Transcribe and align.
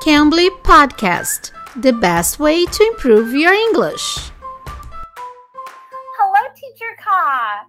Cambly 0.00 0.48
Podcast, 0.62 1.52
the 1.82 1.92
best 1.92 2.38
way 2.38 2.64
to 2.64 2.84
improve 2.84 3.34
your 3.34 3.52
English. 3.52 4.30
Hello, 6.18 6.42
Teacher 6.54 6.94
Ka. 6.98 7.66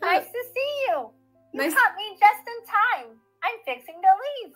Nice 0.00 0.26
to 0.26 0.42
see 0.54 0.86
you. 0.88 1.10
You 1.52 1.60
Nice- 1.62 1.74
caught 1.74 1.94
me 1.96 2.10
just 2.12 2.44
in 2.46 2.64
time. 2.66 3.16
I'm 3.42 3.58
fixing 3.64 4.00
to 4.00 4.12
leave. 4.24 4.54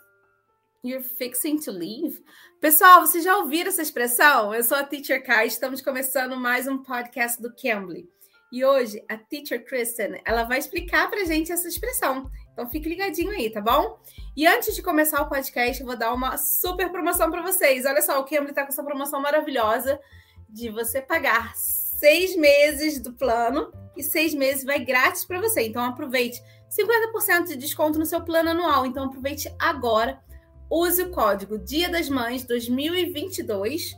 You're 0.82 1.02
fixing 1.02 1.60
to 1.62 1.72
leave? 1.72 2.20
Pessoal, 2.60 3.00
vocês 3.00 3.24
já 3.24 3.36
ouviram 3.36 3.68
essa 3.68 3.82
expressão? 3.82 4.54
Eu 4.54 4.62
sou 4.62 4.76
a 4.76 4.84
Teacher 4.84 5.24
Kai, 5.24 5.46
estamos 5.48 5.80
começando 5.82 6.36
mais 6.36 6.66
um 6.68 6.78
podcast 6.82 7.42
do 7.42 7.52
Cambly. 7.54 8.08
E 8.52 8.64
hoje 8.64 9.02
a 9.08 9.16
Teacher 9.18 9.64
Kristen, 9.64 10.22
ela 10.24 10.44
vai 10.44 10.58
explicar 10.58 11.10
pra 11.10 11.24
gente 11.24 11.50
essa 11.52 11.66
expressão. 11.68 12.30
Então 12.58 12.68
fique 12.68 12.88
ligadinho 12.88 13.30
aí, 13.30 13.48
tá 13.48 13.60
bom? 13.60 14.00
E 14.36 14.44
antes 14.44 14.74
de 14.74 14.82
começar 14.82 15.22
o 15.22 15.28
podcast, 15.28 15.80
eu 15.80 15.86
vou 15.86 15.96
dar 15.96 16.12
uma 16.12 16.36
super 16.36 16.90
promoção 16.90 17.30
para 17.30 17.40
vocês. 17.40 17.86
Olha 17.86 18.02
só, 18.02 18.18
o 18.18 18.24
Cambly 18.24 18.52
tá 18.52 18.64
com 18.64 18.70
essa 18.70 18.82
promoção 18.82 19.22
maravilhosa 19.22 20.00
de 20.48 20.68
você 20.68 21.00
pagar 21.00 21.54
seis 21.54 22.34
meses 22.34 22.98
do 22.98 23.12
plano 23.12 23.70
e 23.96 24.02
seis 24.02 24.34
meses 24.34 24.64
vai 24.64 24.80
grátis 24.80 25.24
para 25.24 25.40
você. 25.40 25.68
Então 25.68 25.84
aproveite 25.84 26.42
50% 26.68 27.44
de 27.46 27.56
desconto 27.56 27.96
no 27.96 28.04
seu 28.04 28.22
plano 28.22 28.50
anual. 28.50 28.84
Então 28.84 29.04
aproveite 29.04 29.54
agora. 29.56 30.20
Use 30.68 31.00
o 31.00 31.12
código 31.12 31.60
Dia 31.60 31.88
das 31.88 32.08
Mães 32.08 32.44
2022 32.44 33.96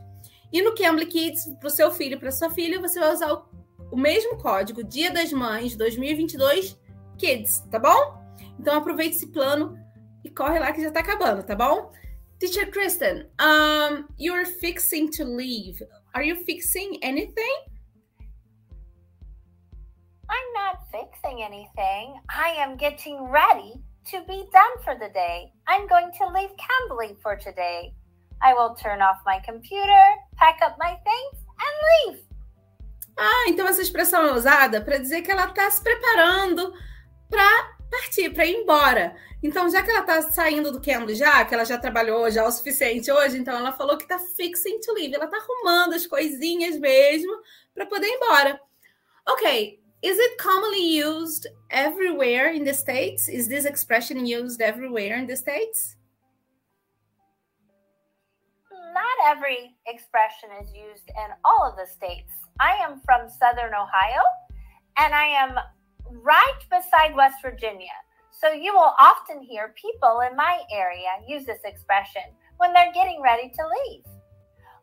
e 0.53 0.61
no 0.61 0.75
Cambly 0.75 1.07
Kids 1.07 1.47
para 1.59 1.67
o 1.67 1.71
seu 1.71 1.91
filho, 1.91 2.19
para 2.19 2.29
sua 2.29 2.51
filha, 2.51 2.79
você 2.79 2.99
vai 2.99 3.11
usar 3.11 3.33
o, 3.33 3.43
o 3.91 3.97
mesmo 3.97 4.37
código 4.37 4.83
Dia 4.83 5.09
das 5.09 5.33
Mães 5.33 5.75
2022 5.75 6.79
Kids, 7.17 7.61
tá 7.71 7.79
bom? 7.79 8.20
Então 8.59 8.77
aproveite 8.77 9.15
esse 9.15 9.31
plano 9.31 9.77
e 10.23 10.29
corre 10.29 10.59
lá 10.59 10.71
que 10.71 10.81
já 10.81 10.91
tá 10.91 10.99
acabando, 10.99 11.43
tá 11.43 11.55
bom? 11.55 11.91
Teacher 12.39 12.71
Kristen, 12.71 13.29
um, 13.39 14.05
you're 14.17 14.45
fixing 14.45 15.09
to 15.11 15.23
leave. 15.23 15.83
Are 16.13 16.27
you 16.27 16.35
fixing 16.43 16.99
anything? 17.03 17.71
I'm 20.29 20.53
not 20.53 20.79
fixing 20.91 21.43
anything. 21.43 22.19
I 22.29 22.55
am 22.57 22.77
getting 22.77 23.29
ready 23.29 23.83
to 24.11 24.23
be 24.25 24.47
done 24.51 24.83
for 24.83 24.95
the 24.97 25.09
day. 25.13 25.51
I'm 25.67 25.87
going 25.87 26.11
to 26.17 26.27
leave 26.27 26.51
Cambly 26.57 27.15
for 27.21 27.35
today. 27.35 27.93
I 28.41 28.53
will 28.53 28.73
turn 28.75 29.01
off 29.01 29.17
my 29.25 29.39
computer, 29.45 30.03
pack 30.35 30.59
up 30.63 30.77
my 30.79 30.97
things, 31.03 31.45
and 31.59 32.13
leave. 32.15 32.25
Ah, 33.17 33.45
então 33.49 33.67
essa 33.67 33.81
expressão 33.81 34.25
é 34.25 34.33
usada 34.33 34.81
para 34.81 34.97
dizer 34.97 35.21
que 35.21 35.29
ela 35.29 35.45
está 35.45 35.69
se 35.69 35.83
preparando 35.83 36.73
para 38.31 38.45
ir 38.45 38.55
embora. 38.55 39.15
Então, 39.43 39.69
já 39.69 39.81
que 39.81 39.89
ela 39.89 40.01
está 40.01 40.21
saindo 40.21 40.71
do 40.71 40.81
Cambly 40.81 41.15
já, 41.15 41.43
que 41.45 41.53
ela 41.53 41.65
já 41.65 41.77
trabalhou 41.77 42.29
já 42.29 42.45
o 42.45 42.51
suficiente 42.51 43.11
hoje, 43.11 43.37
então 43.37 43.57
ela 43.57 43.71
falou 43.71 43.97
que 43.97 44.03
está 44.03 44.19
fixing 44.19 44.79
to 44.81 44.93
leave. 44.93 45.15
Ela 45.15 45.25
está 45.25 45.37
arrumando 45.37 45.93
as 45.93 46.05
coisinhas 46.05 46.77
mesmo 46.77 47.31
para 47.73 47.85
poder 47.85 48.07
ir 48.07 48.15
embora. 48.15 48.59
Ok, 49.27 49.79
is 50.03 50.17
it 50.17 50.37
commonly 50.37 51.01
used 51.03 51.47
everywhere 51.69 52.55
in 52.55 52.63
the 52.63 52.73
States? 52.73 53.27
Is 53.27 53.47
this 53.47 53.65
expression 53.65 54.25
used 54.25 54.61
everywhere 54.61 55.17
in 55.17 55.27
the 55.27 55.35
States? 55.35 55.97
Not 58.93 59.37
every 59.37 59.75
expression 59.87 60.49
is 60.61 60.69
used 60.73 61.09
in 61.09 61.31
all 61.45 61.63
of 61.63 61.77
the 61.77 61.87
states. 61.87 62.33
I 62.59 62.75
am 62.83 62.99
from 63.05 63.29
Southern 63.29 63.73
Ohio, 63.73 64.21
and 64.97 65.15
I 65.15 65.27
am 65.27 65.55
right 66.21 66.59
beside 66.69 67.15
West 67.15 67.37
Virginia. 67.41 67.95
So 68.31 68.51
you 68.51 68.73
will 68.73 68.95
often 68.99 69.43
hear 69.43 69.75
people 69.75 70.21
in 70.27 70.35
my 70.35 70.61
area 70.71 71.21
use 71.27 71.45
this 71.45 71.61
expression 71.63 72.23
when 72.57 72.73
they're 72.73 72.93
getting 72.93 73.21
ready 73.21 73.49
to 73.49 73.63
leave. 73.67 74.03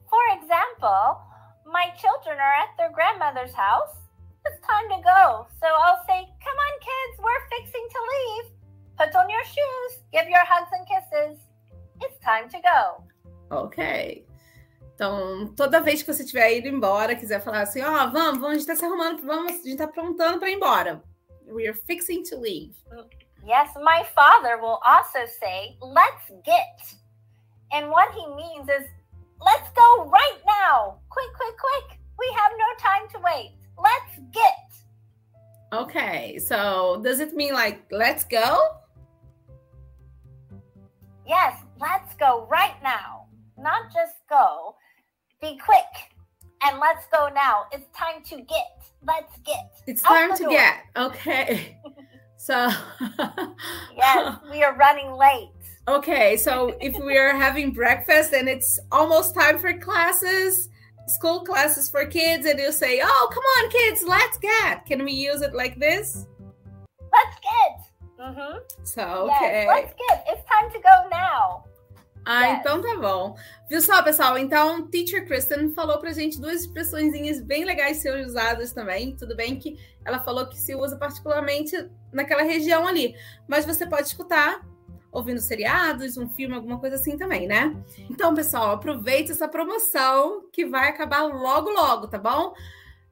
For 0.08 0.24
example, 0.36 1.20
my 1.66 1.90
children 1.96 2.38
are 2.38 2.54
at 2.62 2.76
their 2.76 2.92
grandmother's 2.92 3.52
house. 3.52 3.96
It's 4.46 4.60
time 4.66 4.88
to 4.90 5.02
go. 5.02 5.46
So 5.60 5.66
I'll 5.66 6.04
say, 6.06 6.20
Come 6.24 6.58
on, 6.66 6.74
kids, 6.80 7.14
we're 7.18 7.44
fixing 7.58 7.86
to 7.88 8.00
leave. 8.14 8.46
Put 8.98 9.14
on 9.14 9.28
your 9.30 9.44
shoes, 9.44 10.02
give 10.12 10.28
your 10.28 10.44
hugs 10.44 10.70
and 10.72 10.86
kisses. 10.86 11.38
It's 12.00 12.18
time 12.24 12.48
to 12.50 12.58
go. 12.60 13.04
Ok. 13.50 14.26
Então, 14.94 15.54
toda 15.54 15.80
vez 15.80 16.02
que 16.02 16.12
você 16.12 16.24
tiver 16.24 16.56
ido 16.56 16.68
embora, 16.68 17.14
quiser 17.14 17.40
falar 17.40 17.62
assim, 17.62 17.82
ó, 17.82 18.08
vamos, 18.10 18.40
vamos, 18.40 18.50
a 18.50 18.54
gente 18.54 18.66
tá 18.66 18.74
se 18.74 18.84
arrumando, 18.84 19.24
vamos, 19.24 19.52
a 19.52 19.54
gente 19.54 19.76
tá 19.76 19.84
aprontando 19.84 20.40
para 20.40 20.50
ir 20.50 20.54
embora. 20.54 21.02
We 21.46 21.68
are 21.68 21.74
fixing 21.74 22.24
to 22.24 22.36
leave. 22.36 22.74
Mm. 22.90 23.27
Yes, 23.48 23.70
my 23.82 24.06
father 24.14 24.58
will 24.60 24.78
also 24.86 25.20
say, 25.40 25.78
let's 25.80 26.30
get. 26.44 26.94
And 27.72 27.88
what 27.88 28.12
he 28.12 28.26
means 28.36 28.68
is, 28.68 28.86
let's 29.40 29.70
go 29.70 30.04
right 30.04 30.38
now. 30.46 30.98
Quick, 31.08 31.32
quick, 31.34 31.54
quick. 31.56 31.98
We 32.18 32.26
have 32.36 32.52
no 32.58 32.66
time 32.78 33.08
to 33.12 33.18
wait. 33.24 33.52
Let's 33.82 34.20
get. 34.34 34.68
Okay, 35.72 36.38
so 36.38 37.00
does 37.02 37.20
it 37.20 37.34
mean 37.34 37.54
like 37.54 37.80
let's 37.90 38.24
go? 38.24 38.76
Yes, 41.26 41.62
let's 41.80 42.14
go 42.16 42.46
right 42.50 42.76
now. 42.82 43.28
Not 43.56 43.84
just 43.94 44.16
go. 44.28 44.76
Be 45.40 45.56
quick. 45.56 45.84
And 46.62 46.78
let's 46.80 47.06
go 47.10 47.30
now. 47.34 47.64
It's 47.72 47.86
time 47.96 48.22
to 48.24 48.36
get. 48.42 48.82
Let's 49.06 49.38
get. 49.38 49.72
It's 49.86 50.02
time 50.02 50.36
to 50.36 50.42
door. 50.42 50.52
get. 50.52 50.74
Okay. 50.96 51.78
So 52.38 52.70
Yes, 53.96 54.38
we 54.50 54.62
are 54.62 54.74
running 54.76 55.12
late. 55.12 55.50
Okay, 55.86 56.36
so 56.36 56.76
if 56.80 56.96
we 56.98 57.16
are 57.18 57.34
having 57.34 57.72
breakfast 57.72 58.32
and 58.32 58.48
it's 58.48 58.78
almost 58.92 59.34
time 59.34 59.58
for 59.58 59.72
classes, 59.78 60.68
school 61.06 61.40
classes 61.40 61.90
for 61.90 62.04
kids, 62.06 62.46
and 62.46 62.58
you 62.58 62.72
say, 62.72 63.00
"Oh, 63.02 63.30
come 63.32 63.42
on, 63.42 63.70
kids, 63.70 64.04
let's 64.06 64.38
get." 64.38 64.86
Can 64.86 65.04
we 65.04 65.12
use 65.12 65.40
it 65.42 65.54
like 65.54 65.78
this? 65.78 66.26
Let's 67.12 67.36
get. 67.40 67.74
Mm-hmm. 68.20 68.58
So, 68.84 69.26
Yes, 69.28 69.42
okay. 69.42 69.66
let's 69.66 69.94
get. 70.08 70.24
It's 70.28 70.44
time 70.48 70.57
to 70.57 70.57
go 70.57 70.57
now. 70.57 70.57
Ah, 72.30 72.46
Yes. 72.48 72.60
então 72.60 72.82
tá 72.82 72.94
bom. 72.96 73.34
Viu 73.70 73.80
só, 73.80 74.02
pessoal? 74.02 74.36
Então, 74.36 74.86
Teacher 74.88 75.26
Kristen 75.26 75.70
falou 75.72 75.98
pra 75.98 76.12
gente 76.12 76.38
duas 76.38 76.60
expressõezinhas 76.60 77.40
bem 77.40 77.64
legais 77.64 77.96
serem 77.98 78.26
usadas 78.26 78.72
também. 78.74 79.16
Tudo 79.16 79.34
bem 79.34 79.58
que 79.58 79.78
ela 80.04 80.18
falou 80.18 80.46
que 80.46 80.58
se 80.58 80.74
usa 80.74 80.96
particularmente 80.96 81.88
naquela 82.12 82.42
região 82.42 82.86
ali. 82.86 83.14
Mas 83.48 83.64
você 83.64 83.86
pode 83.86 84.08
escutar 84.08 84.60
ouvindo 85.10 85.40
seriados, 85.40 86.18
um 86.18 86.28
filme, 86.28 86.54
alguma 86.54 86.78
coisa 86.78 86.96
assim 86.96 87.16
também, 87.16 87.46
né? 87.46 87.74
Então, 88.10 88.34
pessoal, 88.34 88.72
aproveite 88.72 89.32
essa 89.32 89.48
promoção 89.48 90.42
que 90.52 90.66
vai 90.66 90.90
acabar 90.90 91.22
logo, 91.22 91.70
logo, 91.70 92.08
tá 92.08 92.18
bom? 92.18 92.52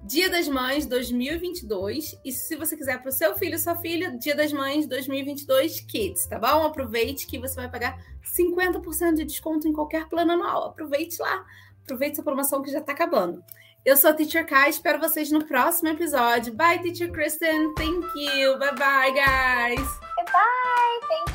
Dia 0.06 0.30
das 0.30 0.46
Mães 0.46 0.86
2022. 0.86 2.16
E 2.24 2.30
se 2.30 2.54
você 2.54 2.76
quiser 2.76 3.02
para 3.02 3.08
o 3.08 3.12
seu 3.12 3.34
filho, 3.34 3.58
sua 3.58 3.74
filha, 3.74 4.16
Dia 4.16 4.36
das 4.36 4.52
Mães 4.52 4.86
2022 4.86 5.80
Kids, 5.80 6.26
tá 6.26 6.38
bom? 6.38 6.64
Aproveite 6.64 7.26
que 7.26 7.40
você 7.40 7.56
vai 7.56 7.68
pagar 7.68 7.98
50% 8.24 9.14
de 9.14 9.24
desconto 9.24 9.66
em 9.66 9.72
qualquer 9.72 10.08
plano 10.08 10.30
anual. 10.30 10.68
Aproveite 10.68 11.20
lá. 11.20 11.44
Aproveite 11.82 12.12
essa 12.12 12.22
promoção 12.22 12.62
que 12.62 12.70
já 12.70 12.80
tá 12.80 12.92
acabando. 12.92 13.42
Eu 13.84 13.96
sou 13.96 14.10
a 14.10 14.14
Teacher 14.14 14.46
Kai, 14.46 14.70
espero 14.70 15.00
vocês 15.00 15.32
no 15.32 15.44
próximo 15.44 15.88
episódio. 15.88 16.54
Bye, 16.54 16.80
Teacher 16.82 17.10
Kristen. 17.10 17.74
Thank 17.74 18.06
you. 18.16 18.58
Bye 18.60 18.74
bye, 18.76 19.10
guys. 19.10 19.88
Goodbye. 20.16 21.00
Thank 21.08 21.32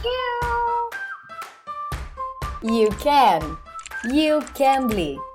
you. 2.64 2.80
You 2.80 2.90
can. 3.00 3.58
You 4.14 4.40
can 4.54 4.88
be. 4.88 5.31